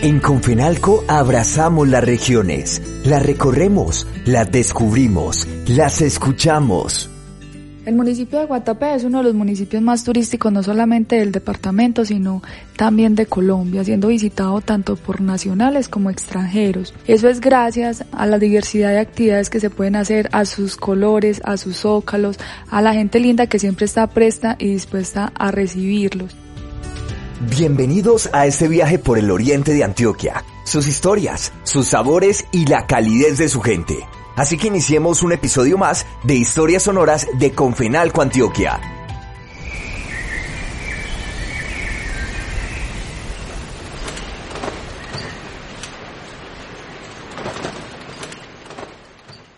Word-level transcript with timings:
En 0.00 0.20
Confenalco 0.20 1.02
abrazamos 1.08 1.88
las 1.88 2.04
regiones, 2.04 2.80
las 3.04 3.20
recorremos, 3.20 4.06
las 4.26 4.48
descubrimos, 4.48 5.48
las 5.66 6.00
escuchamos. 6.02 7.10
El 7.84 7.96
municipio 7.96 8.38
de 8.38 8.44
Guatapé 8.44 8.94
es 8.94 9.02
uno 9.02 9.18
de 9.18 9.24
los 9.24 9.34
municipios 9.34 9.82
más 9.82 10.04
turísticos 10.04 10.52
no 10.52 10.62
solamente 10.62 11.16
del 11.16 11.32
departamento, 11.32 12.04
sino 12.04 12.44
también 12.76 13.16
de 13.16 13.26
Colombia, 13.26 13.82
siendo 13.82 14.06
visitado 14.06 14.60
tanto 14.60 14.94
por 14.94 15.20
nacionales 15.20 15.88
como 15.88 16.10
extranjeros. 16.10 16.94
Eso 17.08 17.28
es 17.28 17.40
gracias 17.40 18.04
a 18.12 18.26
la 18.26 18.38
diversidad 18.38 18.90
de 18.90 19.00
actividades 19.00 19.50
que 19.50 19.58
se 19.58 19.68
pueden 19.68 19.96
hacer, 19.96 20.28
a 20.30 20.44
sus 20.44 20.76
colores, 20.76 21.40
a 21.44 21.56
sus 21.56 21.78
zócalos, 21.78 22.38
a 22.70 22.82
la 22.82 22.94
gente 22.94 23.18
linda 23.18 23.48
que 23.48 23.58
siempre 23.58 23.86
está 23.86 24.06
presta 24.06 24.54
y 24.60 24.68
dispuesta 24.68 25.32
a 25.34 25.50
recibirlos. 25.50 26.36
Bienvenidos 27.40 28.28
a 28.32 28.46
este 28.46 28.66
viaje 28.66 28.98
por 28.98 29.16
el 29.16 29.30
oriente 29.30 29.72
de 29.72 29.84
Antioquia, 29.84 30.44
sus 30.64 30.88
historias, 30.88 31.52
sus 31.62 31.86
sabores 31.86 32.44
y 32.50 32.66
la 32.66 32.88
calidez 32.88 33.38
de 33.38 33.48
su 33.48 33.60
gente. 33.60 33.96
Así 34.34 34.56
que 34.58 34.66
iniciemos 34.66 35.22
un 35.22 35.30
episodio 35.30 35.78
más 35.78 36.04
de 36.24 36.34
Historias 36.34 36.82
Sonoras 36.82 37.28
de 37.38 37.52
Confenalco 37.52 38.22
Antioquia. 38.22 38.80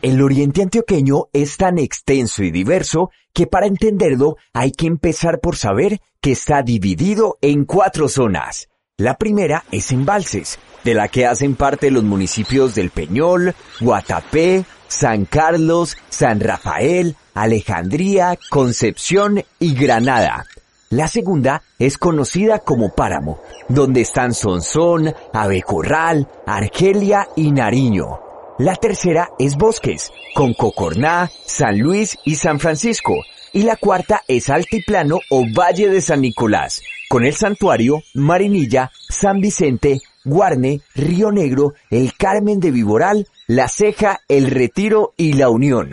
El 0.02 0.20
oriente 0.20 0.60
antioqueño 0.60 1.28
es 1.32 1.56
tan 1.56 1.78
extenso 1.78 2.42
y 2.42 2.50
diverso 2.50 3.10
que 3.32 3.46
para 3.46 3.66
entenderlo 3.66 4.36
hay 4.52 4.72
que 4.72 4.86
empezar 4.86 5.40
por 5.40 5.56
saber 5.56 6.00
que 6.20 6.32
está 6.32 6.62
dividido 6.62 7.38
en 7.40 7.64
cuatro 7.64 8.08
zonas. 8.08 8.68
La 8.96 9.16
primera 9.16 9.64
es 9.72 9.92
embalses, 9.92 10.58
de 10.84 10.94
la 10.94 11.08
que 11.08 11.26
hacen 11.26 11.56
parte 11.56 11.90
los 11.90 12.04
municipios 12.04 12.74
del 12.74 12.90
Peñol, 12.90 13.54
Guatapé, 13.80 14.64
San 14.88 15.24
Carlos, 15.24 15.96
San 16.10 16.40
Rafael, 16.40 17.16
Alejandría, 17.32 18.38
Concepción 18.50 19.42
y 19.58 19.74
Granada. 19.74 20.44
La 20.90 21.06
segunda 21.06 21.62
es 21.78 21.96
conocida 21.96 22.58
como 22.58 22.92
Páramo, 22.92 23.40
donde 23.68 24.00
están 24.00 24.34
Sonsón, 24.34 25.14
Abecorral, 25.32 26.28
Argelia 26.46 27.28
y 27.36 27.52
Nariño. 27.52 28.29
La 28.60 28.76
tercera 28.76 29.30
es 29.38 29.56
Bosques, 29.56 30.12
con 30.34 30.52
Cocorná, 30.52 31.30
San 31.46 31.78
Luis 31.78 32.18
y 32.26 32.34
San 32.34 32.60
Francisco. 32.60 33.14
Y 33.54 33.62
la 33.62 33.76
cuarta 33.76 34.20
es 34.28 34.50
Altiplano 34.50 35.20
o 35.30 35.46
Valle 35.50 35.88
de 35.88 36.02
San 36.02 36.20
Nicolás, 36.20 36.82
con 37.08 37.24
el 37.24 37.32
santuario, 37.32 38.02
Marinilla, 38.12 38.90
San 39.08 39.40
Vicente, 39.40 40.02
Guarne, 40.26 40.82
Río 40.94 41.32
Negro, 41.32 41.72
el 41.88 42.12
Carmen 42.14 42.60
de 42.60 42.70
Viboral, 42.70 43.26
La 43.46 43.66
Ceja, 43.66 44.20
El 44.28 44.50
Retiro 44.50 45.14
y 45.16 45.32
La 45.32 45.48
Unión. 45.48 45.92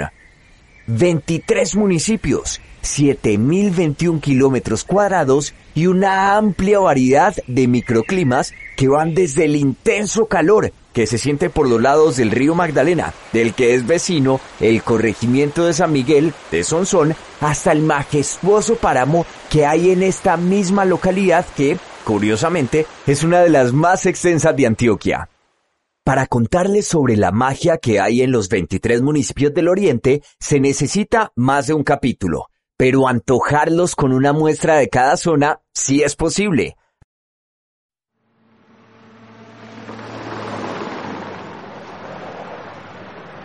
23 0.87 1.73
municipios, 1.77 2.59
7.021 2.83 4.19
kilómetros 4.19 4.83
cuadrados 4.83 5.53
y 5.73 5.87
una 5.87 6.35
amplia 6.35 6.79
variedad 6.79 7.33
de 7.47 7.69
microclimas 7.69 8.53
que 8.75 8.89
van 8.89 9.13
desde 9.13 9.45
el 9.45 9.55
intenso 9.55 10.25
calor 10.25 10.73
que 10.97 11.05
se 11.05 11.19
siente 11.19 11.51
por 11.51 11.69
los 11.69 11.79
lados 11.79 12.15
del 12.15 12.31
río 12.31 12.55
Magdalena, 12.55 13.13
del 13.31 13.53
que 13.53 13.75
es 13.75 13.85
vecino 13.85 14.41
el 14.59 14.81
corregimiento 14.81 15.63
de 15.63 15.73
San 15.73 15.91
Miguel 15.91 16.33
de 16.49 16.63
Sonsón, 16.63 17.13
hasta 17.39 17.71
el 17.71 17.83
majestuoso 17.83 18.77
páramo 18.77 19.23
que 19.51 19.67
hay 19.67 19.91
en 19.91 20.01
esta 20.01 20.37
misma 20.37 20.85
localidad 20.85 21.45
que, 21.55 21.77
curiosamente, 22.03 22.87
es 23.05 23.23
una 23.23 23.41
de 23.41 23.51
las 23.51 23.73
más 23.73 24.07
extensas 24.07 24.55
de 24.55 24.65
Antioquia. 24.65 25.29
Para 26.03 26.25
contarles 26.25 26.87
sobre 26.87 27.15
la 27.15 27.31
magia 27.31 27.77
que 27.77 27.99
hay 27.99 28.23
en 28.23 28.31
los 28.31 28.49
23 28.49 29.03
municipios 29.03 29.53
del 29.53 29.67
Oriente, 29.67 30.23
se 30.39 30.59
necesita 30.59 31.31
más 31.35 31.67
de 31.67 31.75
un 31.75 31.83
capítulo, 31.83 32.47
pero 32.75 33.07
antojarlos 33.07 33.95
con 33.95 34.13
una 34.13 34.33
muestra 34.33 34.77
de 34.77 34.89
cada 34.89 35.15
zona 35.15 35.61
sí 35.75 36.01
es 36.01 36.15
posible. 36.15 36.75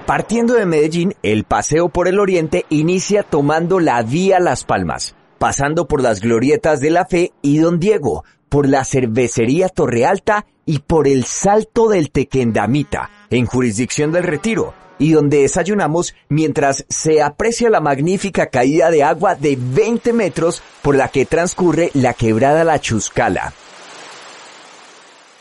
Partiendo 0.07 0.55
de 0.55 0.67
Medellín, 0.67 1.15
el 1.23 1.45
paseo 1.45 1.89
por 1.89 2.09
el 2.09 2.19
oriente 2.19 2.67
inicia 2.71 3.23
tomando 3.23 3.79
la 3.79 4.03
vía 4.03 4.41
Las 4.41 4.65
Palmas, 4.65 5.15
pasando 5.39 5.87
por 5.87 6.03
las 6.03 6.21
glorietas 6.21 6.81
de 6.81 6.91
la 6.91 7.07
Fe 7.07 7.33
y 7.41 7.59
Don 7.59 7.79
Diego, 7.79 8.25
por 8.49 8.69
la 8.69 8.85
cervecería 8.85 9.69
Torre 9.69 10.05
Alta 10.05 10.45
y 10.67 10.81
por 10.81 11.07
el 11.07 11.25
Salto 11.25 11.89
del 11.89 12.11
Tequendamita, 12.11 13.11
en 13.31 13.47
jurisdicción 13.47 14.11
del 14.11 14.25
Retiro, 14.25 14.75
y 14.99 15.13
donde 15.13 15.43
desayunamos 15.43 16.15
mientras 16.29 16.85
se 16.89 17.23
aprecia 17.23 17.71
la 17.71 17.81
magnífica 17.81 18.47
caída 18.47 18.91
de 18.91 19.05
agua 19.05 19.37
de 19.37 19.57
20 19.57 20.13
metros 20.13 20.63
por 20.83 20.97
la 20.97 21.09
que 21.09 21.27
transcurre 21.27 21.91
la 21.95 22.15
quebrada 22.15 22.65
La 22.65 22.81
Chuscala. 22.81 23.53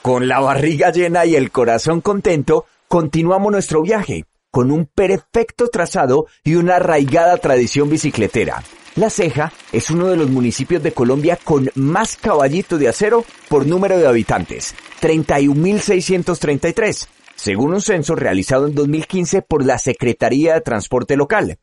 Con 0.04 0.28
la 0.28 0.40
barriga 0.40 0.92
llena 0.92 1.26
y 1.26 1.36
el 1.36 1.52
corazón 1.52 2.02
contento, 2.02 2.66
continuamos 2.88 3.52
nuestro 3.52 3.82
viaje, 3.82 4.26
con 4.51 4.69
un 4.69 4.85
perfecto 4.85 5.69
trazado 5.69 6.28
y 6.44 6.56
una 6.56 6.75
arraigada 6.75 7.38
tradición 7.38 7.89
bicicletera. 7.89 8.62
La 8.95 9.09
Ceja 9.09 9.53
es 9.72 9.89
uno 9.89 10.07
de 10.07 10.17
los 10.17 10.29
municipios 10.29 10.84
de 10.84 10.91
Colombia 10.91 11.39
con 11.41 11.69
más 11.75 12.17
caballito 12.17 12.78
de 12.78 12.89
acero 12.89 13.23
por 13.47 13.66
número 13.66 13.97
de 13.97 14.06
habitantes, 14.06 14.75
31.633, 15.01 17.07
según 17.35 17.73
un 17.73 17.81
censo 17.81 18.16
realizado 18.16 18.67
en 18.67 18.75
2015 18.75 19.44
por 19.44 19.66
la 19.66 19.79
Secretaría 19.79 20.56
de 20.56 20.62
Transporte 20.62 21.16
Local. 21.16 21.57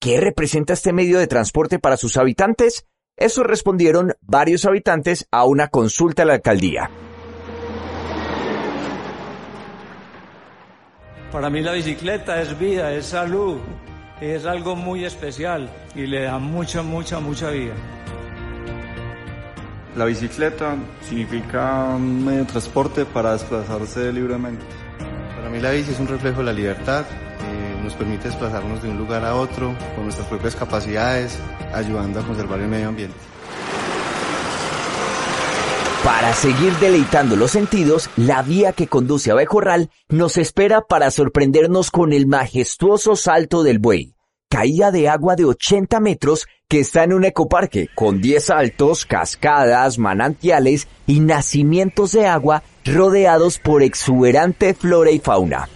¿Qué 0.00 0.18
representa 0.18 0.72
este 0.72 0.94
medio 0.94 1.18
de 1.18 1.26
transporte 1.26 1.78
para 1.78 1.98
sus 1.98 2.16
habitantes? 2.16 2.86
Eso 3.16 3.42
respondieron 3.42 4.14
varios 4.22 4.64
habitantes 4.64 5.26
a 5.30 5.44
una 5.44 5.68
consulta 5.68 6.22
a 6.22 6.26
la 6.26 6.34
alcaldía. 6.34 6.90
Para 11.32 11.48
mí 11.48 11.60
la 11.60 11.72
bicicleta 11.72 12.42
es 12.42 12.58
vida, 12.58 12.92
es 12.92 13.06
salud, 13.06 13.58
es 14.20 14.46
algo 14.46 14.74
muy 14.74 15.04
especial 15.04 15.70
y 15.94 16.06
le 16.06 16.22
da 16.22 16.38
mucha, 16.38 16.82
mucha, 16.82 17.20
mucha 17.20 17.50
vida. 17.50 17.74
La 19.96 20.06
bicicleta 20.06 20.74
significa 21.02 21.94
un 21.94 22.24
medio 22.24 22.40
de 22.40 22.46
transporte 22.46 23.04
para 23.04 23.32
desplazarse 23.32 24.12
libremente. 24.12 24.64
Para 25.36 25.48
mí 25.50 25.60
la 25.60 25.70
bici 25.70 25.92
es 25.92 26.00
un 26.00 26.08
reflejo 26.08 26.38
de 26.38 26.46
la 26.46 26.52
libertad, 26.52 27.04
eh, 27.04 27.80
nos 27.82 27.94
permite 27.94 28.28
desplazarnos 28.28 28.82
de 28.82 28.90
un 28.90 28.98
lugar 28.98 29.24
a 29.24 29.36
otro 29.36 29.72
con 29.94 30.04
nuestras 30.04 30.26
propias 30.26 30.56
capacidades, 30.56 31.38
ayudando 31.72 32.18
a 32.18 32.22
conservar 32.24 32.58
el 32.58 32.68
medio 32.68 32.88
ambiente. 32.88 33.16
Para 36.04 36.32
seguir 36.32 36.72
deleitando 36.78 37.36
los 37.36 37.50
sentidos, 37.50 38.08
la 38.16 38.40
vía 38.40 38.72
que 38.72 38.86
conduce 38.86 39.30
a 39.30 39.34
Bejorral 39.34 39.90
nos 40.08 40.38
espera 40.38 40.80
para 40.80 41.10
sorprendernos 41.10 41.90
con 41.90 42.14
el 42.14 42.26
majestuoso 42.26 43.16
Salto 43.16 43.62
del 43.62 43.80
Buey, 43.80 44.14
caída 44.48 44.92
de 44.92 45.10
agua 45.10 45.36
de 45.36 45.44
80 45.44 46.00
metros 46.00 46.46
que 46.68 46.80
está 46.80 47.04
en 47.04 47.12
un 47.12 47.26
ecoparque 47.26 47.88
con 47.94 48.22
10 48.22 48.46
saltos, 48.46 49.04
cascadas, 49.04 49.98
manantiales 49.98 50.88
y 51.06 51.20
nacimientos 51.20 52.12
de 52.12 52.26
agua 52.26 52.62
rodeados 52.86 53.58
por 53.58 53.82
exuberante 53.82 54.72
flora 54.72 55.10
y 55.10 55.18
fauna. 55.18 55.68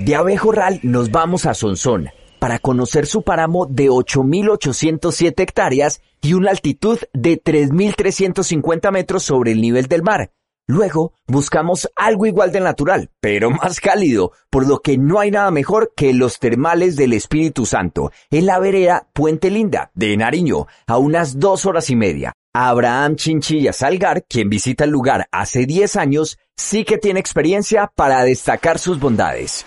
De 0.00 0.16
Abejorral 0.16 0.80
nos 0.82 1.12
vamos 1.12 1.46
a 1.46 1.54
Sonsón 1.54 2.10
para 2.38 2.58
conocer 2.58 3.06
su 3.06 3.22
páramo 3.22 3.66
de 3.66 3.88
8.807 3.88 5.40
hectáreas 5.40 6.00
y 6.20 6.34
una 6.34 6.50
altitud 6.50 6.98
de 7.12 7.42
3.350 7.42 8.90
metros 8.92 9.22
sobre 9.22 9.52
el 9.52 9.60
nivel 9.60 9.86
del 9.86 10.02
mar. 10.02 10.32
Luego 10.70 11.14
buscamos 11.26 11.88
algo 11.96 12.26
igual 12.26 12.52
de 12.52 12.60
natural, 12.60 13.10
pero 13.20 13.50
más 13.50 13.80
cálido, 13.80 14.32
por 14.50 14.68
lo 14.68 14.80
que 14.80 14.98
no 14.98 15.18
hay 15.18 15.30
nada 15.30 15.50
mejor 15.50 15.94
que 15.96 16.12
los 16.12 16.38
termales 16.38 16.94
del 16.96 17.14
Espíritu 17.14 17.64
Santo, 17.64 18.12
en 18.30 18.44
la 18.44 18.58
vereda 18.58 19.08
Puente 19.14 19.48
Linda, 19.48 19.90
de 19.94 20.14
Nariño, 20.18 20.66
a 20.86 20.98
unas 20.98 21.40
dos 21.40 21.64
horas 21.64 21.88
y 21.88 21.96
media. 21.96 22.34
Abraham 22.52 23.16
Chinchilla 23.16 23.72
Salgar, 23.72 24.24
quien 24.24 24.50
visita 24.50 24.84
el 24.84 24.90
lugar 24.90 25.26
hace 25.32 25.64
10 25.64 25.96
años, 25.96 26.38
sí 26.54 26.84
que 26.84 26.98
tiene 26.98 27.20
experiencia 27.20 27.90
para 27.94 28.22
destacar 28.24 28.78
sus 28.78 29.00
bondades. 29.00 29.64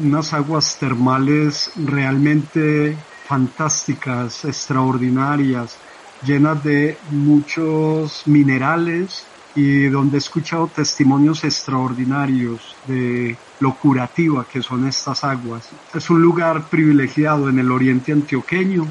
Unas 0.00 0.32
aguas 0.32 0.78
termales 0.78 1.72
realmente 1.84 2.96
fantásticas, 3.26 4.44
extraordinarias, 4.44 5.76
llenas 6.24 6.62
de 6.62 6.96
muchos 7.10 8.22
minerales 8.26 9.24
y 9.54 9.88
donde 9.88 10.16
he 10.16 10.18
escuchado 10.18 10.68
testimonios 10.68 11.42
extraordinarios 11.42 12.76
de 12.86 13.36
lo 13.58 13.74
curativa 13.74 14.46
que 14.50 14.62
son 14.62 14.86
estas 14.86 15.24
aguas. 15.24 15.68
Es 15.92 16.08
un 16.10 16.22
lugar 16.22 16.68
privilegiado 16.70 17.48
en 17.48 17.58
el 17.58 17.70
oriente 17.72 18.12
antioqueño 18.12 18.86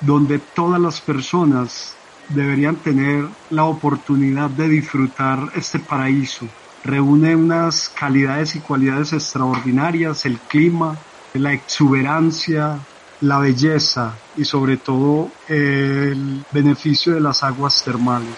donde 0.00 0.38
todas 0.54 0.80
las 0.80 1.00
personas 1.00 1.94
deberían 2.28 2.76
tener 2.76 3.24
la 3.50 3.64
oportunidad 3.64 4.50
de 4.50 4.68
disfrutar 4.68 5.50
este 5.56 5.80
paraíso. 5.80 6.46
Reúne 6.84 7.36
unas 7.36 7.88
calidades 7.88 8.56
y 8.56 8.60
cualidades 8.60 9.12
extraordinarias, 9.12 10.26
el 10.26 10.38
clima, 10.38 10.96
la 11.34 11.52
exuberancia, 11.52 12.78
la 13.20 13.38
belleza 13.38 14.16
y 14.36 14.44
sobre 14.44 14.76
todo 14.76 15.30
el 15.48 16.44
beneficio 16.50 17.14
de 17.14 17.20
las 17.20 17.42
aguas 17.42 17.82
termales. 17.84 18.34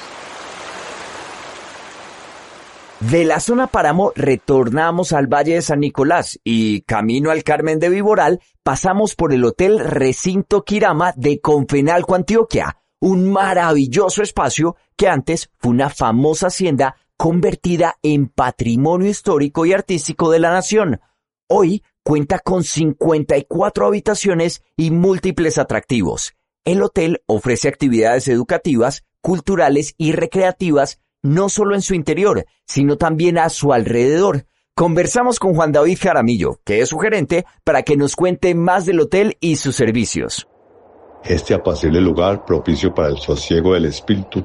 De 3.01 3.25
la 3.25 3.41
zona 3.41 3.67
Páramo 3.67 4.13
retornamos 4.15 5.13
al 5.13 5.27
Valle 5.27 5.55
de 5.55 5.63
San 5.63 5.81
Nicolás 5.81 6.39
y 6.43 6.83
camino 6.83 7.31
al 7.31 7.45
Carmen 7.45 7.79
de 7.79 7.91
Viboral 7.91 8.41
pasamos 8.63 9.15
por 9.15 9.35
el 9.35 9.45
Hotel 9.45 9.79
Recinto 9.79 10.65
Quirama 10.65 11.13
de 11.17 11.39
Confenalco, 11.41 12.15
Antioquia, 12.15 12.79
un 13.01 13.31
maravilloso 13.31 14.23
espacio 14.23 14.77
que 14.97 15.09
antes 15.09 15.51
fue 15.59 15.73
una 15.73 15.91
famosa 15.91 16.47
hacienda 16.47 16.97
convertida 17.17 17.97
en 18.03 18.29
patrimonio 18.29 19.09
histórico 19.09 19.67
y 19.67 19.73
artístico 19.73 20.31
de 20.31 20.41
la 20.41 20.51
nación. 20.51 21.01
Hoy 21.49 21.83
cuenta 22.03 22.39
con 22.39 22.65
54 22.65 23.87
habitaciones 23.87 24.63
y 24.77 24.91
múltiples 24.91 25.59
atractivos. 25.59 26.35
El 26.65 26.83
hotel 26.83 27.23
ofrece 27.27 27.69
actividades 27.69 28.29
educativas, 28.29 29.05
culturales 29.21 29.95
y 29.99 30.13
recreativas 30.13 31.01
no 31.25 31.49
solo 31.49 31.75
en 31.75 31.83
su 31.83 31.95
interior, 31.95 32.45
sino 32.67 32.99
también 32.99 33.39
a 33.39 33.49
su 33.49 33.73
alrededor. 33.73 34.47
Conversamos 34.77 35.39
con 35.39 35.55
Juan 35.55 35.73
David 35.73 35.99
Jaramillo, 36.01 36.61
que 36.65 36.81
es 36.81 36.91
su 36.91 36.99
gerente, 36.99 37.47
para 37.65 37.83
que 37.83 37.97
nos 37.97 38.15
cuente 38.15 38.55
más 38.55 38.85
del 38.85 39.01
hotel 39.01 39.39
y 39.41 39.57
sus 39.57 39.75
servicios. 39.75 40.47
Este 41.27 41.55
apacible 41.55 42.03
lugar, 42.03 42.45
propicio 42.45 42.95
para 42.95 43.09
el 43.09 43.17
sosiego 43.17 43.73
del 43.73 43.87
espíritu, 43.87 44.45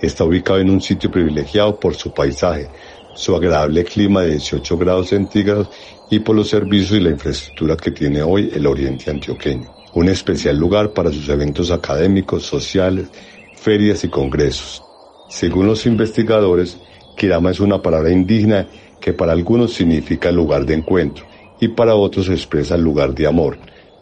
está 0.00 0.22
ubicado 0.22 0.60
en 0.60 0.70
un 0.70 0.80
sitio 0.80 1.10
privilegiado 1.10 1.78
por 1.80 1.96
su 1.96 2.14
paisaje, 2.14 2.68
su 3.14 3.34
agradable 3.34 3.82
clima 3.82 4.22
de 4.22 4.30
18 4.30 4.78
grados 4.78 5.08
centígrados 5.08 5.68
y 6.08 6.20
por 6.20 6.36
los 6.36 6.48
servicios 6.48 6.92
y 6.92 7.00
la 7.02 7.10
infraestructura 7.10 7.76
que 7.76 7.90
tiene 7.90 8.22
hoy 8.22 8.48
el 8.54 8.68
oriente 8.68 9.10
antioqueño. 9.10 9.74
Un 9.94 10.08
especial 10.08 10.56
lugar 10.56 10.92
para 10.92 11.10
sus 11.10 11.28
eventos 11.28 11.72
académicos, 11.72 12.44
sociales, 12.44 13.08
ferias 13.56 14.04
y 14.04 14.08
congresos. 14.08 14.84
Según 15.28 15.66
los 15.66 15.84
investigadores, 15.84 16.78
Kirama 17.16 17.50
es 17.50 17.58
una 17.58 17.82
palabra 17.82 18.12
indígena 18.12 18.68
que 19.00 19.12
para 19.12 19.32
algunos 19.32 19.74
significa 19.74 20.30
lugar 20.30 20.64
de 20.64 20.74
encuentro 20.74 21.26
y 21.58 21.68
para 21.68 21.96
otros 21.96 22.28
expresa 22.28 22.76
lugar 22.76 23.14
de 23.16 23.26
amor. 23.26 23.58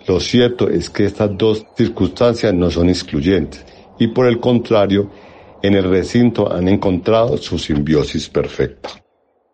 Lo 0.09 0.21
cierto 0.21 0.71
es 0.71 0.89
que 0.89 1.05
estas 1.05 1.37
dos 1.37 1.67
circunstancias 1.77 2.55
no 2.55 2.71
son 2.71 2.89
excluyentes 2.89 3.67
y 3.99 4.09
por 4.09 4.27
el 4.27 4.41
contrario, 4.41 5.11
en 5.63 5.75
el 5.75 5.85
recinto 5.85 6.51
han 6.51 6.67
encontrado 6.67 7.37
su 7.37 7.59
simbiosis 7.59 8.31
perfecta. 8.31 8.89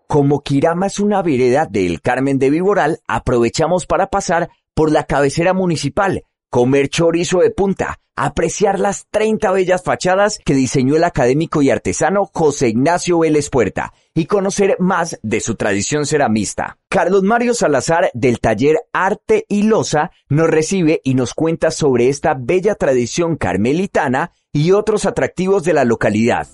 Como 0.07 0.43
Kirama 0.43 0.87
es 0.87 1.01
una 1.01 1.23
vereda 1.23 1.67
del 1.69 2.01
Carmen 2.01 2.39
de 2.39 2.51
Viboral, 2.51 3.01
aprovechamos 3.09 3.87
para 3.87 4.11
pasar 4.11 4.49
por 4.75 4.93
la 4.93 5.05
cabecera 5.05 5.55
municipal, 5.55 6.23
comer 6.55 6.89
chorizo 6.89 7.41
de 7.41 7.51
punta, 7.51 7.99
apreciar 8.15 8.79
las 8.79 9.09
30 9.11 9.51
bellas 9.51 9.83
fachadas 9.83 10.39
que 10.45 10.55
diseñó 10.55 10.95
el 10.95 11.03
académico 11.03 11.63
y 11.63 11.71
artesano 11.71 12.31
José 12.33 12.69
Ignacio 12.69 13.19
Vélez 13.19 13.51
Puerta 13.51 13.93
y 14.15 14.27
conocer 14.27 14.77
más 14.79 15.19
de 15.25 15.41
su 15.41 15.57
tradición 15.57 16.07
ceramista. 16.07 16.79
Carlos 16.89 17.25
Mario 17.25 17.55
Salazar 17.55 18.09
del 18.15 18.39
taller 18.39 18.77
Arte 18.93 19.47
y 19.49 19.65
Loza 19.65 20.13
nos 20.29 20.49
recibe 20.49 21.01
y 21.03 21.15
nos 21.15 21.35
cuenta 21.35 21.73
sobre 21.73 22.09
esta 22.09 22.37
bella 22.39 22.77
tradición 22.77 23.35
carmelitana 23.35 24.31
y 24.53 24.71
otros 24.71 25.07
atractivos 25.07 25.65
de 25.65 25.73
la 25.73 25.85
localidad 25.85 26.47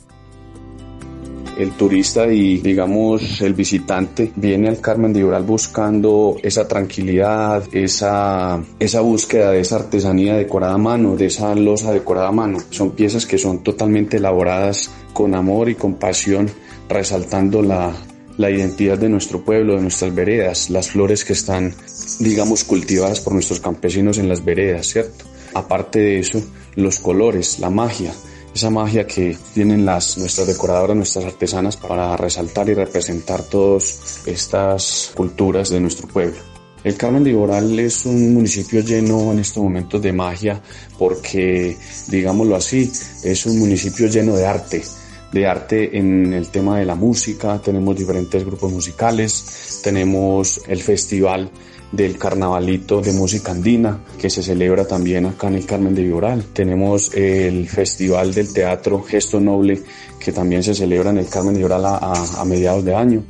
el 1.63 1.73
turista 1.73 2.27
y 2.27 2.59
digamos 2.59 3.41
el 3.41 3.55
visitante 3.55 4.33
viene 4.37 4.69
al 4.69 4.81
Carmen 4.81 5.13
de 5.13 5.21
Ibral 5.21 5.43
buscando 5.43 6.37
esa 6.43 6.67
tranquilidad, 6.67 7.65
esa, 7.73 8.63
esa 8.79 9.01
búsqueda 9.01 9.51
de 9.51 9.61
esa 9.61 9.77
artesanía 9.77 10.37
decorada 10.37 10.75
a 10.75 10.79
mano, 10.79 11.17
de 11.17 11.27
esa 11.27 11.55
losa 11.55 11.93
decorada 11.93 12.29
a 12.29 12.33
mano. 12.33 12.59
Son 12.71 12.93
piezas 12.93 13.27
que 13.27 13.39
son 13.39 13.63
totalmente 13.63 14.17
elaboradas 14.17 14.91
con 15.13 15.35
amor 15.35 15.69
y 15.69 15.75
con 15.75 15.95
pasión, 15.95 16.51
resaltando 16.89 17.63
la, 17.63 17.93
la 18.37 18.51
identidad 18.51 18.99
de 18.99 19.09
nuestro 19.09 19.45
pueblo, 19.45 19.77
de 19.77 19.83
nuestras 19.83 20.15
veredas, 20.15 20.71
las 20.71 20.91
flores 20.91 21.25
que 21.25 21.35
están, 21.35 21.75
digamos, 22.21 22.65
cultivadas 22.65 23.21
por 23.21 23.35
nuestros 23.35 23.61
campesinos 23.61 24.19
en 24.19 24.29
las 24.29 24.45
veredas, 24.45 24.87
¿cierto? 24.87 25.27
Aparte 25.53 25.99
de 25.99 26.21
eso, 26.21 26.43
los 26.75 27.01
colores, 27.01 27.59
la 27.59 27.71
magia, 27.71 28.13
esa 28.55 28.71
magia 28.71 29.07
que 29.07 29.37
tienen 29.55 29.85
las, 29.87 30.19
nuestras 30.19 30.47
decoradoras, 30.47 30.97
nuestras 30.97 31.25
artesanas 31.25 31.77
para 31.77 32.17
resaltar 32.17 32.69
y 32.69 32.75
representar 32.75 33.43
todas 33.43 34.27
estas 34.27 35.13
culturas 35.15 35.71
de 35.71 35.81
nuestro 35.81 36.09
pueblo. 36.09 36.39
El 36.83 36.97
Carmen 36.97 37.23
de 37.23 37.31
Iboral 37.31 37.79
es 37.79 38.07
un 38.07 38.33
municipio 38.33 38.81
lleno 38.81 39.33
en 39.33 39.39
estos 39.39 39.63
momentos 39.63 40.01
de 40.01 40.13
magia 40.13 40.63
porque, 40.99 41.77
digámoslo 42.09 42.57
así, 42.57 42.91
es 43.23 43.45
un 43.45 43.59
municipio 43.59 44.07
lleno 44.07 44.35
de 44.35 44.47
arte, 44.47 44.83
de 45.31 45.47
arte 45.47 45.99
en 45.99 46.33
el 46.33 46.49
tema 46.49 46.79
de 46.79 46.87
la 46.87 46.95
música, 46.95 47.61
tenemos 47.63 47.97
diferentes 47.97 48.45
grupos 48.45 48.73
musicales, 48.73 49.81
tenemos 49.83 50.63
el 50.67 50.83
festival 50.83 51.51
del 51.93 52.19
carnavalito 52.19 53.01
de 53.01 53.13
música 53.13 53.53
andina 53.53 54.01
que 54.19 54.31
se 54.31 54.43
celebra 54.43 54.87
también 54.87 55.27
acá 55.27 55.49
en 55.49 55.55
el 55.57 55.67
Carmen 55.67 55.95
de 55.95 56.03
Viboral. 56.03 56.45
Tenemos 56.53 57.15
el 57.15 57.69
festival 57.69 58.33
del 58.33 58.53
teatro 58.53 59.03
Gesto 59.03 59.41
Noble 59.41 59.83
que 60.19 60.33
también 60.33 60.63
se 60.63 60.75
celebra 60.75 61.11
en 61.11 61.19
el 61.19 61.29
Carmen 61.29 61.55
de 61.55 61.59
Viboral 61.59 61.85
a, 61.87 62.45
mediados 62.45 62.85
de 62.85 62.95
año. 62.95 63.25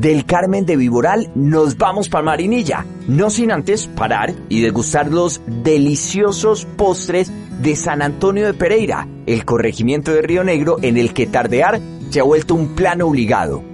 Del 0.00 0.24
Carmen 0.26 0.64
de 0.64 0.76
Viboral 0.76 1.30
nos 1.34 1.76
vamos 1.76 2.08
para 2.08 2.24
Marinilla, 2.24 2.86
no 3.08 3.30
sin 3.30 3.50
antes 3.50 3.88
parar 3.88 4.32
y 4.48 4.60
degustar 4.60 5.10
los 5.10 5.40
deliciosos 5.46 6.66
postres 6.76 7.32
de 7.60 7.74
San 7.74 8.00
Antonio 8.00 8.46
de 8.46 8.54
Pereira, 8.54 9.08
el 9.26 9.44
corregimiento 9.44 10.12
de 10.12 10.22
Río 10.22 10.44
Negro 10.44 10.76
en 10.82 10.98
el 10.98 11.12
que 11.12 11.26
tardear 11.26 11.80
se 12.10 12.20
ha 12.20 12.22
vuelto 12.22 12.54
un 12.54 12.76
plan 12.76 13.02
obligado. 13.02 13.67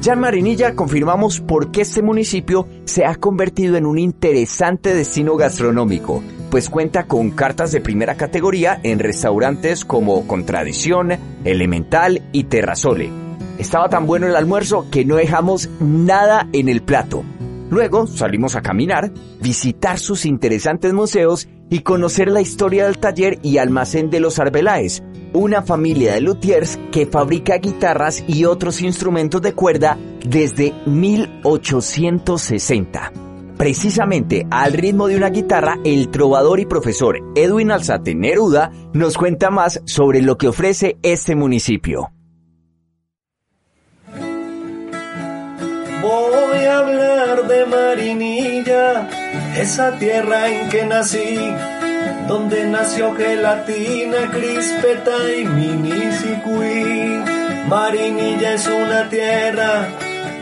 Ya 0.00 0.14
en 0.14 0.20
Marinilla 0.20 0.74
confirmamos 0.74 1.40
por 1.40 1.70
qué 1.70 1.82
este 1.82 2.00
municipio 2.00 2.66
se 2.86 3.04
ha 3.04 3.16
convertido 3.16 3.76
en 3.76 3.84
un 3.84 3.98
interesante 3.98 4.94
destino 4.94 5.36
gastronómico, 5.36 6.22
pues 6.50 6.70
cuenta 6.70 7.04
con 7.06 7.32
cartas 7.32 7.70
de 7.70 7.82
primera 7.82 8.16
categoría 8.16 8.80
en 8.82 8.98
restaurantes 8.98 9.84
como 9.84 10.26
Contradicción, 10.26 11.18
Elemental 11.44 12.22
y 12.32 12.44
Terrasole. 12.44 13.10
Estaba 13.58 13.90
tan 13.90 14.06
bueno 14.06 14.26
el 14.26 14.36
almuerzo 14.36 14.86
que 14.90 15.04
no 15.04 15.16
dejamos 15.16 15.68
nada 15.80 16.48
en 16.54 16.70
el 16.70 16.80
plato. 16.80 17.22
Luego 17.68 18.06
salimos 18.06 18.56
a 18.56 18.62
caminar, 18.62 19.12
visitar 19.42 19.98
sus 19.98 20.24
interesantes 20.24 20.94
museos 20.94 21.46
y 21.68 21.80
conocer 21.80 22.30
la 22.30 22.40
historia 22.40 22.86
del 22.86 22.96
taller 22.96 23.38
y 23.42 23.58
almacén 23.58 24.08
de 24.08 24.20
los 24.20 24.38
Arbeláez, 24.38 25.02
una 25.32 25.62
familia 25.62 26.14
de 26.14 26.20
luthiers 26.20 26.78
que 26.90 27.06
fabrica 27.06 27.58
guitarras 27.58 28.24
y 28.26 28.44
otros 28.44 28.82
instrumentos 28.82 29.40
de 29.42 29.54
cuerda 29.54 29.96
desde 30.24 30.74
1860. 30.86 33.12
Precisamente 33.56 34.48
al 34.50 34.72
ritmo 34.72 35.06
de 35.06 35.14
una 35.16 35.28
guitarra, 35.28 35.78
el 35.84 36.10
trovador 36.10 36.58
y 36.60 36.66
profesor 36.66 37.18
Edwin 37.34 37.70
Alzate 37.70 38.14
Neruda 38.14 38.72
nos 38.94 39.18
cuenta 39.18 39.50
más 39.50 39.82
sobre 39.84 40.22
lo 40.22 40.38
que 40.38 40.48
ofrece 40.48 40.96
este 41.02 41.34
municipio. 41.34 42.10
Voy 46.00 46.64
a 46.64 46.78
hablar 46.78 47.46
de 47.46 47.66
Marinilla, 47.66 49.10
esa 49.58 49.98
tierra 49.98 50.48
en 50.48 50.70
que 50.70 50.86
nací 50.86 51.52
donde 52.30 52.64
nació 52.64 53.12
gelatina, 53.16 54.30
crispeta 54.30 55.16
y 55.36 55.44
minisicuí. 55.46 57.24
Marinilla 57.66 58.54
es 58.54 58.68
una 58.68 59.08
tierra 59.08 59.88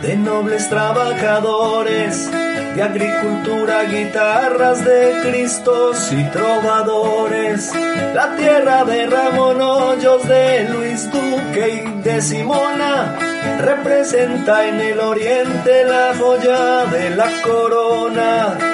de 0.02 0.16
nobles 0.16 0.68
trabajadores, 0.68 2.30
de 2.30 2.82
agricultura, 2.82 3.84
guitarras 3.84 4.84
de 4.84 5.14
cristos 5.22 6.12
y 6.12 6.24
trovadores. 6.24 7.72
La 8.14 8.36
tierra 8.36 8.84
de 8.84 9.06
Ramón 9.06 9.58
Hoyos, 9.58 10.28
de 10.28 10.68
Luis 10.68 11.10
Duque 11.10 11.84
y 11.86 12.02
de 12.02 12.20
Simona, 12.20 13.16
representa 13.62 14.68
en 14.68 14.78
el 14.78 15.00
oriente 15.00 15.84
la 15.86 16.14
joya 16.18 16.84
de 16.84 17.10
la 17.16 17.28
corona 17.42 18.67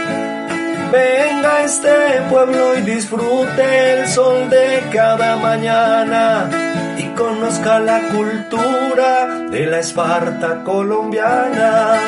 Venga 0.94 1.56
a 1.56 1.64
este 1.64 2.22
pueblo 2.30 2.78
y 2.78 2.82
disfrute 2.82 3.94
el 3.94 4.06
sol 4.06 4.48
de 4.48 4.80
cada 4.92 5.34
mañana 5.38 6.48
y 6.96 7.08
conozca 7.16 7.80
la 7.80 8.00
cultura 8.10 9.48
de 9.50 9.66
la 9.66 9.80
Esparta 9.80 10.62
colombiana. 10.62 11.98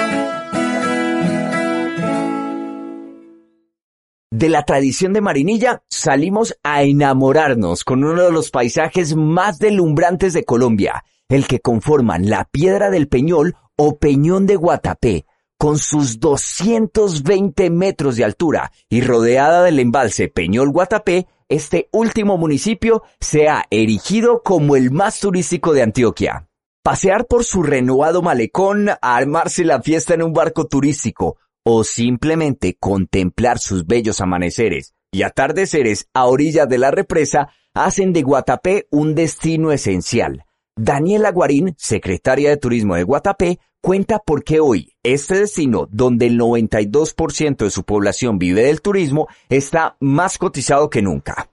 De 4.30 4.48
la 4.48 4.62
tradición 4.62 5.12
de 5.14 5.20
Marinilla 5.20 5.82
salimos 5.90 6.56
a 6.62 6.84
enamorarnos 6.84 7.82
con 7.82 8.04
uno 8.04 8.22
de 8.22 8.30
los 8.30 8.52
paisajes 8.52 9.16
más 9.16 9.58
delumbrantes 9.58 10.32
de 10.32 10.44
Colombia, 10.44 11.02
el 11.28 11.48
que 11.48 11.58
conforman 11.58 12.30
la 12.30 12.44
Piedra 12.44 12.90
del 12.90 13.08
Peñol 13.08 13.56
o 13.74 13.98
Peñón 13.98 14.46
de 14.46 14.54
Guatapé, 14.54 15.26
con 15.58 15.78
sus 15.78 16.20
220 16.20 17.70
metros 17.70 18.16
de 18.16 18.24
altura 18.24 18.72
y 18.88 19.00
rodeada 19.00 19.62
del 19.62 19.78
embalse 19.78 20.28
Peñol 20.28 20.70
Guatapé, 20.70 21.26
este 21.48 21.88
último 21.92 22.36
municipio 22.38 23.02
se 23.20 23.48
ha 23.48 23.64
erigido 23.70 24.42
como 24.42 24.76
el 24.76 24.90
más 24.90 25.20
turístico 25.20 25.72
de 25.72 25.82
Antioquia. 25.82 26.48
Pasear 26.82 27.26
por 27.26 27.44
su 27.44 27.62
renovado 27.62 28.22
malecón, 28.22 28.90
armarse 29.02 29.64
la 29.64 29.82
fiesta 29.82 30.14
en 30.14 30.22
un 30.22 30.32
barco 30.32 30.66
turístico 30.66 31.36
o 31.64 31.82
simplemente 31.82 32.76
contemplar 32.78 33.58
sus 33.58 33.86
bellos 33.86 34.20
amaneceres 34.20 34.94
y 35.10 35.22
atardeceres 35.22 36.08
a 36.14 36.26
orillas 36.26 36.68
de 36.68 36.78
la 36.78 36.90
represa 36.90 37.48
hacen 37.74 38.12
de 38.12 38.22
Guatapé 38.22 38.86
un 38.90 39.14
destino 39.14 39.72
esencial. 39.72 40.45
Daniela 40.78 41.32
Guarín, 41.32 41.74
secretaria 41.78 42.50
de 42.50 42.58
Turismo 42.58 42.96
de 42.96 43.02
Guatapé, 43.02 43.58
cuenta 43.80 44.18
por 44.18 44.44
qué 44.44 44.60
hoy 44.60 44.92
este 45.02 45.38
destino, 45.38 45.88
donde 45.90 46.26
el 46.26 46.38
92% 46.38 47.56
de 47.56 47.70
su 47.70 47.84
población 47.84 48.38
vive 48.38 48.64
del 48.64 48.82
turismo, 48.82 49.26
está 49.48 49.96
más 50.00 50.36
cotizado 50.36 50.90
que 50.90 51.00
nunca. 51.00 51.48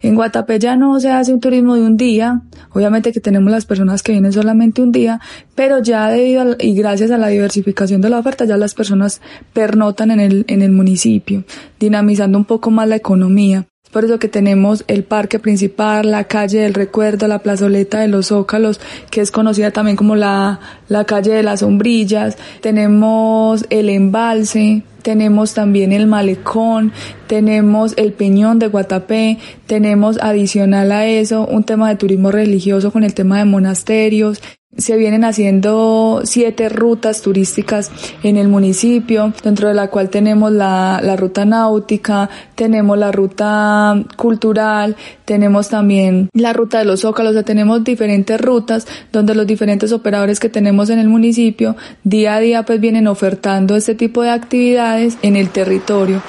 En 0.00 0.14
Guatapé 0.14 0.58
ya 0.58 0.74
no 0.74 0.98
se 1.00 1.10
hace 1.10 1.34
un 1.34 1.40
turismo 1.40 1.74
de 1.74 1.82
un 1.82 1.98
día, 1.98 2.42
obviamente 2.70 3.12
que 3.12 3.20
tenemos 3.20 3.52
las 3.52 3.66
personas 3.66 4.02
que 4.02 4.12
vienen 4.12 4.32
solamente 4.32 4.80
un 4.80 4.90
día, 4.90 5.20
pero 5.54 5.80
ya 5.80 6.08
debido 6.08 6.56
y 6.58 6.74
gracias 6.74 7.10
a 7.10 7.18
la 7.18 7.28
diversificación 7.28 8.00
de 8.00 8.08
la 8.08 8.18
oferta 8.18 8.46
ya 8.46 8.56
las 8.56 8.74
personas 8.74 9.20
pernotan 9.52 10.10
en 10.10 10.20
el, 10.20 10.44
en 10.48 10.62
el 10.62 10.72
municipio, 10.72 11.44
dinamizando 11.78 12.38
un 12.38 12.46
poco 12.46 12.70
más 12.70 12.88
la 12.88 12.96
economía 12.96 13.66
por 13.92 14.04
eso 14.04 14.18
que 14.18 14.28
tenemos 14.28 14.84
el 14.88 15.04
parque 15.04 15.38
principal, 15.38 16.10
la 16.10 16.24
calle 16.24 16.60
del 16.60 16.74
recuerdo, 16.74 17.28
la 17.28 17.40
plazoleta 17.40 18.00
de 18.00 18.08
los 18.08 18.28
zócalos, 18.28 18.80
que 19.10 19.20
es 19.20 19.30
conocida 19.30 19.70
también 19.70 19.96
como 19.96 20.16
la, 20.16 20.60
la 20.88 21.04
calle 21.04 21.32
de 21.32 21.42
las 21.42 21.60
sombrillas, 21.60 22.38
tenemos 22.62 23.66
el 23.68 23.90
embalse, 23.90 24.82
tenemos 25.02 25.52
también 25.52 25.92
el 25.92 26.06
malecón, 26.06 26.92
tenemos 27.26 27.92
el 27.96 28.12
peñón 28.12 28.58
de 28.58 28.68
Guatapé, 28.68 29.38
tenemos 29.66 30.18
adicional 30.22 30.90
a 30.90 31.06
eso 31.06 31.46
un 31.46 31.64
tema 31.64 31.90
de 31.90 31.96
turismo 31.96 32.30
religioso 32.30 32.92
con 32.92 33.04
el 33.04 33.12
tema 33.12 33.38
de 33.38 33.44
monasterios, 33.44 34.40
se 34.76 34.96
vienen 34.96 35.24
haciendo 35.24 36.22
siete 36.24 36.68
rutas 36.68 37.20
turísticas 37.20 37.90
en 38.22 38.36
el 38.36 38.48
municipio, 38.48 39.32
dentro 39.44 39.68
de 39.68 39.74
la 39.74 39.88
cual 39.88 40.08
tenemos 40.08 40.50
la, 40.50 41.00
la, 41.02 41.14
ruta 41.16 41.44
náutica, 41.44 42.30
tenemos 42.54 42.96
la 42.96 43.12
ruta 43.12 44.02
cultural, 44.16 44.96
tenemos 45.24 45.68
también 45.68 46.30
la 46.32 46.52
ruta 46.52 46.78
de 46.78 46.86
los 46.86 47.00
zócalos, 47.00 47.30
o 47.30 47.34
sea, 47.34 47.42
tenemos 47.42 47.84
diferentes 47.84 48.40
rutas 48.40 48.86
donde 49.12 49.34
los 49.34 49.46
diferentes 49.46 49.92
operadores 49.92 50.40
que 50.40 50.48
tenemos 50.48 50.88
en 50.88 50.98
el 50.98 51.08
municipio 51.08 51.76
día 52.02 52.36
a 52.36 52.40
día 52.40 52.62
pues 52.64 52.80
vienen 52.80 53.06
ofertando 53.06 53.76
este 53.76 53.94
tipo 53.94 54.22
de 54.22 54.30
actividades 54.30 55.18
en 55.22 55.36
el 55.36 55.50
territorio. 55.50 56.22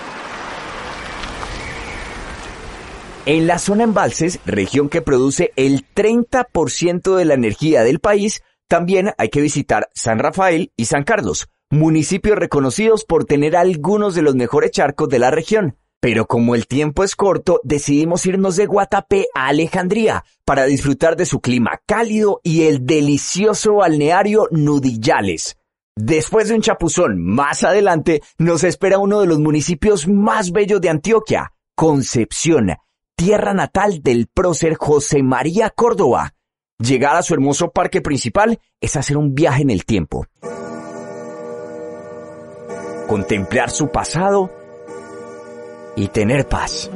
En 3.26 3.48
la 3.48 3.58
zona 3.58 3.86
embalses, 3.86 4.42
región 4.46 4.90
que 4.90 5.02
produce 5.02 5.54
el 5.56 5.86
30% 5.96 7.16
de 7.16 7.24
la 7.24 7.36
energía 7.36 7.84
del 7.84 8.02
país, 8.02 8.44
también 8.68 9.12
hay 9.18 9.30
que 9.30 9.40
visitar 9.40 9.90
San 9.94 10.20
Rafael 10.20 10.74
y 10.76 10.86
San 10.86 11.06
Carlos, 11.06 11.48
municipios 11.70 12.38
reconocidos 12.38 13.06
por 13.06 13.24
tener 13.24 13.56
algunos 13.56 14.14
de 14.14 14.24
los 14.24 14.36
mejores 14.36 14.72
charcos 14.72 15.08
de 15.08 15.20
la 15.20 15.32
región. 15.32 15.78
Pero 16.02 16.26
como 16.26 16.54
el 16.54 16.68
tiempo 16.68 17.06
es 17.06 17.16
corto, 17.16 17.62
decidimos 17.64 18.26
irnos 18.26 18.58
de 18.58 18.66
Guatapé 18.66 19.28
a 19.34 19.48
Alejandría 19.48 20.26
para 20.44 20.66
disfrutar 20.66 21.16
de 21.16 21.26
su 21.26 21.40
clima 21.40 21.80
cálido 21.86 22.42
y 22.44 22.64
el 22.64 22.86
delicioso 22.86 23.76
balneario 23.76 24.50
Nudillales. 24.52 25.56
Después 25.96 26.50
de 26.50 26.56
un 26.56 26.62
chapuzón 26.62 27.24
más 27.24 27.64
adelante, 27.64 28.22
nos 28.38 28.66
espera 28.66 28.98
uno 28.98 29.22
de 29.22 29.28
los 29.28 29.40
municipios 29.40 30.10
más 30.10 30.52
bellos 30.52 30.82
de 30.82 30.90
Antioquia, 30.90 31.54
Concepción, 31.74 32.68
tierra 33.16 33.54
natal 33.54 34.02
del 34.02 34.28
prócer 34.28 34.76
José 34.76 35.24
María 35.24 35.70
Córdoba. 35.70 36.34
Llegar 36.80 37.16
a 37.16 37.24
su 37.24 37.34
hermoso 37.34 37.72
parque 37.72 38.02
principal 38.02 38.60
es 38.82 38.96
hacer 38.96 39.18
un 39.18 39.34
viaje 39.34 39.62
en 39.62 39.70
el 39.70 39.86
tiempo. 39.86 40.26
Contemplar 43.08 43.70
su 43.70 43.90
pasado 43.90 44.52
y 45.96 46.08
tener 46.08 46.48
paz. 46.48 46.90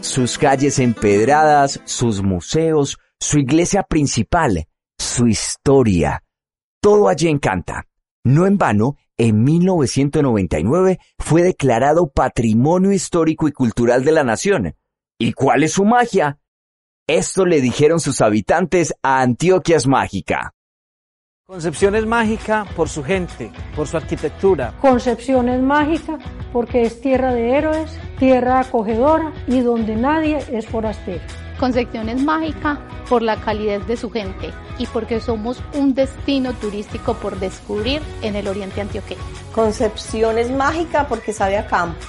Sus 0.00 0.38
calles 0.38 0.78
empedradas, 0.78 1.80
sus 1.84 2.22
museos, 2.22 2.98
su 3.20 3.38
iglesia 3.38 3.82
principal, 3.82 4.66
su 4.98 5.26
historia. 5.28 6.22
Todo 6.80 7.08
allí 7.08 7.28
encanta. 7.28 7.86
No 8.24 8.46
en 8.46 8.58
vano, 8.58 8.96
en 9.18 9.44
1999 9.44 10.98
fue 11.18 11.42
declarado 11.42 12.10
Patrimonio 12.10 12.92
Histórico 12.92 13.46
y 13.46 13.52
Cultural 13.52 14.04
de 14.04 14.12
la 14.12 14.24
Nación 14.24 14.74
¿Y 15.18 15.32
cuál 15.32 15.62
es 15.62 15.72
su 15.72 15.84
magia? 15.84 16.38
Esto 17.06 17.46
le 17.46 17.62
dijeron 17.62 18.00
sus 18.00 18.20
habitantes 18.20 18.92
a 19.02 19.22
Antioquia 19.22 19.76
es 19.76 19.86
mágica. 19.86 20.52
Concepción 21.46 21.94
es 21.94 22.04
mágica 22.04 22.66
por 22.76 22.90
su 22.90 23.02
gente, 23.02 23.50
por 23.74 23.86
su 23.86 23.96
arquitectura. 23.96 24.74
Concepción 24.80 25.48
es 25.48 25.62
mágica 25.62 26.18
porque 26.52 26.82
es 26.82 27.00
tierra 27.00 27.32
de 27.32 27.56
héroes, 27.56 27.98
tierra 28.18 28.60
acogedora 28.60 29.32
y 29.46 29.60
donde 29.60 29.96
nadie 29.96 30.38
es 30.52 30.66
forastero. 30.66 31.22
Concepción 31.58 32.10
es 32.10 32.22
mágica 32.22 32.78
por 33.08 33.22
la 33.22 33.40
calidez 33.40 33.86
de 33.86 33.96
su 33.96 34.10
gente 34.10 34.50
y 34.78 34.86
porque 34.86 35.20
somos 35.20 35.62
un 35.72 35.94
destino 35.94 36.52
turístico 36.52 37.14
por 37.14 37.38
descubrir 37.38 38.02
en 38.20 38.36
el 38.36 38.48
oriente 38.48 38.82
antioqueño. 38.82 39.22
Concepción 39.54 40.36
es 40.36 40.50
mágica 40.50 41.08
porque 41.08 41.32
sabe 41.32 41.56
a 41.56 41.66
campo 41.66 42.04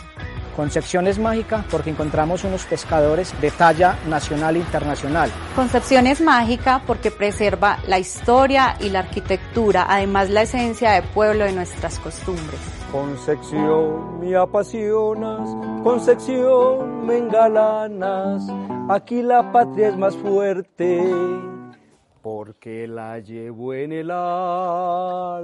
Concepción 0.58 1.06
es 1.06 1.20
mágica 1.20 1.64
porque 1.70 1.92
encontramos 1.92 2.44
unos 2.44 2.66
pescadores 2.66 3.40
de 3.40 3.52
talla 3.52 3.96
nacional 4.10 4.56
e 4.56 4.60
internacional. 4.60 5.30
Concepción 5.56 6.08
es 6.08 6.20
mágica 6.20 6.82
porque 6.88 7.12
preserva 7.12 7.78
la 7.86 8.00
historia 8.00 8.76
y 8.80 8.90
la 8.90 9.02
arquitectura, 9.02 9.86
además 9.88 10.32
la 10.32 10.42
esencia 10.42 10.94
de 10.94 11.04
pueblo 11.04 11.46
de 11.46 11.52
nuestras 11.52 12.00
costumbres. 12.00 12.60
Concepción, 12.92 14.20
me 14.20 14.36
apasionas, 14.36 15.48
Concepción, 15.84 17.06
me 17.06 17.20
engalanas, 17.20 18.44
aquí 18.90 19.22
la 19.22 19.52
patria 19.52 19.90
es 19.90 19.98
más 19.98 20.16
fuerte 20.18 21.04
porque 22.24 22.88
la 22.88 23.20
llevo 23.20 23.76
en 23.76 23.92
el 23.92 24.10
alma. 24.10 25.38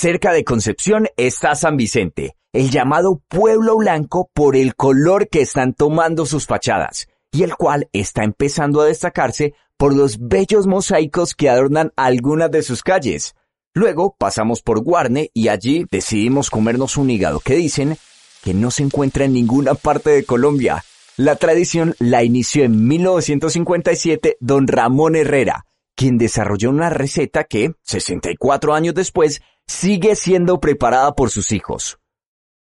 Cerca 0.00 0.32
de 0.32 0.44
Concepción 0.44 1.08
está 1.18 1.54
San 1.54 1.76
Vicente, 1.76 2.34
el 2.54 2.70
llamado 2.70 3.20
Pueblo 3.28 3.76
Blanco 3.76 4.30
por 4.32 4.56
el 4.56 4.74
color 4.74 5.28
que 5.28 5.42
están 5.42 5.74
tomando 5.74 6.24
sus 6.24 6.46
fachadas, 6.46 7.06
y 7.30 7.42
el 7.42 7.54
cual 7.54 7.86
está 7.92 8.24
empezando 8.24 8.80
a 8.80 8.86
destacarse 8.86 9.52
por 9.76 9.94
los 9.94 10.18
bellos 10.18 10.66
mosaicos 10.66 11.34
que 11.34 11.50
adornan 11.50 11.92
algunas 11.96 12.50
de 12.50 12.62
sus 12.62 12.82
calles. 12.82 13.34
Luego 13.74 14.16
pasamos 14.18 14.62
por 14.62 14.82
Guarne 14.82 15.30
y 15.34 15.48
allí 15.48 15.84
decidimos 15.90 16.48
comernos 16.48 16.96
un 16.96 17.10
hígado 17.10 17.40
que 17.40 17.56
dicen 17.56 17.98
que 18.42 18.54
no 18.54 18.70
se 18.70 18.84
encuentra 18.84 19.26
en 19.26 19.34
ninguna 19.34 19.74
parte 19.74 20.08
de 20.08 20.24
Colombia. 20.24 20.82
La 21.18 21.36
tradición 21.36 21.94
la 21.98 22.24
inició 22.24 22.64
en 22.64 22.88
1957 22.88 24.38
don 24.40 24.66
Ramón 24.66 25.14
Herrera, 25.14 25.66
quien 26.00 26.16
desarrolló 26.16 26.70
una 26.70 26.88
receta 26.88 27.44
que, 27.44 27.74
64 27.82 28.72
años 28.72 28.94
después, 28.94 29.42
sigue 29.66 30.16
siendo 30.16 30.58
preparada 30.58 31.14
por 31.14 31.28
sus 31.28 31.52
hijos. 31.52 31.98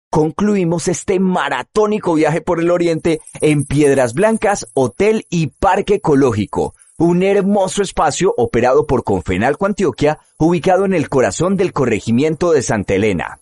Concluimos 0.09 0.87
este 0.87 1.19
maratónico 1.19 2.13
viaje 2.13 2.39
por 2.39 2.61
el 2.61 2.71
oriente 2.71 3.19
en 3.41 3.65
Piedras 3.65 4.13
Blancas, 4.13 4.67
Hotel 4.73 5.25
y 5.29 5.47
Parque 5.47 5.95
Ecológico, 5.95 6.75
un 6.97 7.23
hermoso 7.23 7.81
espacio 7.81 8.33
operado 8.37 8.87
por 8.87 9.03
Confenalco 9.03 9.65
Antioquia, 9.65 10.17
ubicado 10.37 10.85
en 10.85 10.93
el 10.93 11.09
corazón 11.09 11.57
del 11.57 11.73
corregimiento 11.73 12.53
de 12.53 12.61
Santa 12.61 12.93
Elena. 12.93 13.41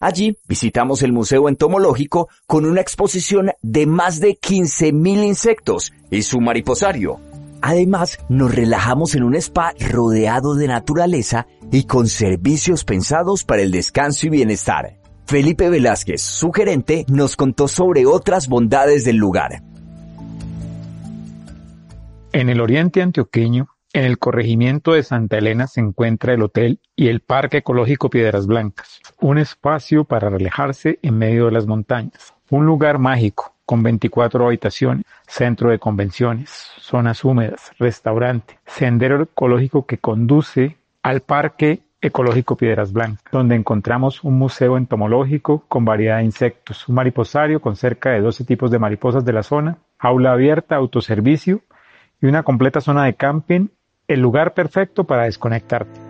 Allí 0.00 0.38
visitamos 0.48 1.02
el 1.02 1.12
Museo 1.12 1.50
Entomológico 1.50 2.30
con 2.46 2.64
una 2.64 2.80
exposición 2.80 3.52
de 3.60 3.84
más 3.84 4.20
de 4.20 4.38
15.000 4.38 5.22
insectos 5.22 5.92
y 6.10 6.22
su 6.22 6.40
mariposario, 6.40 7.20
Además, 7.66 8.18
nos 8.28 8.54
relajamos 8.54 9.14
en 9.14 9.22
un 9.22 9.34
spa 9.36 9.72
rodeado 9.80 10.54
de 10.54 10.68
naturaleza 10.68 11.46
y 11.72 11.84
con 11.84 12.08
servicios 12.08 12.84
pensados 12.84 13.42
para 13.44 13.62
el 13.62 13.70
descanso 13.70 14.26
y 14.26 14.28
bienestar. 14.28 14.98
Felipe 15.24 15.70
Velázquez, 15.70 16.20
su 16.20 16.52
gerente, 16.52 17.06
nos 17.08 17.36
contó 17.36 17.66
sobre 17.66 18.04
otras 18.04 18.48
bondades 18.48 19.06
del 19.06 19.16
lugar. 19.16 19.62
En 22.32 22.50
el 22.50 22.60
oriente 22.60 23.00
antioqueño 23.00 23.68
En 23.94 24.04
el 24.04 24.18
corregimiento 24.18 24.92
de 24.92 25.02
Santa 25.02 25.38
Elena 25.38 25.66
se 25.66 25.80
encuentra 25.80 26.34
el 26.34 26.42
hotel 26.42 26.80
y 26.96 27.08
el 27.08 27.20
Parque 27.20 27.58
Ecológico 27.58 28.10
Piedras 28.10 28.46
Blancas, 28.46 29.00
un 29.20 29.38
espacio 29.38 30.04
para 30.04 30.28
relajarse 30.28 30.98
en 31.00 31.16
medio 31.16 31.46
de 31.46 31.52
las 31.52 31.66
montañas, 31.66 32.34
un 32.50 32.66
lugar 32.66 32.98
mágico 32.98 33.53
con 33.66 33.82
24 33.82 34.46
habitaciones, 34.46 35.04
centro 35.26 35.70
de 35.70 35.78
convenciones, 35.78 36.50
zonas 36.78 37.24
húmedas, 37.24 37.72
restaurante, 37.78 38.58
sendero 38.66 39.22
ecológico 39.22 39.86
que 39.86 39.98
conduce 39.98 40.76
al 41.02 41.20
Parque 41.20 41.82
Ecológico 42.00 42.56
Piedras 42.56 42.92
Blancas, 42.92 43.24
donde 43.32 43.54
encontramos 43.54 44.24
un 44.24 44.38
museo 44.38 44.76
entomológico 44.76 45.64
con 45.68 45.86
variedad 45.86 46.18
de 46.18 46.24
insectos, 46.24 46.86
un 46.86 46.96
mariposario 46.96 47.60
con 47.60 47.76
cerca 47.76 48.10
de 48.10 48.20
12 48.20 48.44
tipos 48.44 48.70
de 48.70 48.78
mariposas 48.78 49.24
de 49.24 49.32
la 49.32 49.42
zona, 49.42 49.78
aula 49.98 50.32
abierta, 50.32 50.76
autoservicio 50.76 51.62
y 52.20 52.26
una 52.26 52.42
completa 52.42 52.82
zona 52.82 53.04
de 53.04 53.14
camping, 53.14 53.68
el 54.06 54.20
lugar 54.20 54.52
perfecto 54.52 55.04
para 55.04 55.24
desconectarte. 55.24 56.03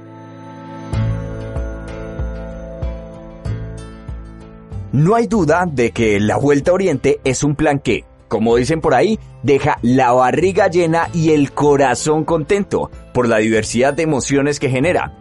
No 4.95 5.17
hay 5.17 5.27
duda 5.27 5.65
de 5.69 5.91
que 5.91 6.21
la 6.21 6.37
Vuelta 6.37 6.71
a 6.71 6.75
Oriente 6.75 7.21
es 7.25 7.43
un 7.43 7.57
plan 7.57 7.81
que, 7.81 8.05
como 8.29 8.55
dicen 8.55 8.81
por 8.81 8.95
ahí, 8.95 9.19
deja 9.43 9.77
la 9.83 10.13
barriga 10.13 10.69
llena 10.69 11.09
y 11.13 11.33
el 11.33 11.51
corazón 11.51 12.25
contento 12.25 12.93
por 13.13 13.29
la 13.29 13.39
diversidad 13.39 13.93
de 13.93 14.05
emociones 14.05 14.61
que 14.61 14.71
genera 14.71 15.19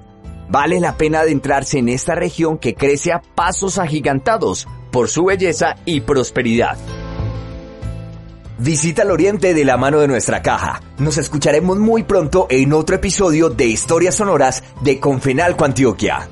Vale 0.47 0.79
la 0.79 0.95
pena 0.95 1.21
adentrarse 1.21 1.79
en 1.79 1.89
esta 1.89 2.13
región 2.13 2.59
que 2.59 2.75
crece 2.75 3.11
a 3.11 3.23
pasos 3.33 3.79
agigantados 3.79 4.67
por 4.91 5.09
su 5.09 5.25
belleza 5.25 5.77
y 5.85 6.01
prosperidad. 6.01 6.77
Visita 8.59 9.01
el 9.01 9.09
Oriente 9.09 9.55
de 9.55 9.65
la 9.65 9.77
mano 9.77 10.01
de 10.01 10.07
nuestra 10.07 10.43
caja. 10.43 10.81
Nos 10.99 11.17
escucharemos 11.17 11.79
muy 11.79 12.03
pronto 12.03 12.45
en 12.51 12.73
otro 12.73 12.97
episodio 12.97 13.49
de 13.49 13.65
Historias 13.65 14.13
Sonoras 14.13 14.63
de 14.81 14.99
Confenalco 14.99 15.65
Antioquia. 15.65 16.29